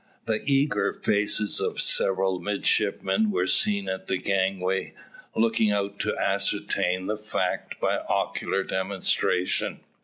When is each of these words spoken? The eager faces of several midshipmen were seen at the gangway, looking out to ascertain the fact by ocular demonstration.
The 0.25 0.41
eager 0.45 0.93
faces 0.93 1.59
of 1.59 1.79
several 1.79 2.39
midshipmen 2.39 3.29
were 3.29 3.45
seen 3.45 3.87
at 3.87 4.07
the 4.07 4.17
gangway, 4.17 4.95
looking 5.35 5.69
out 5.69 5.99
to 5.99 6.17
ascertain 6.17 7.05
the 7.05 7.19
fact 7.19 7.79
by 7.79 7.99
ocular 8.09 8.63
demonstration. 8.63 9.81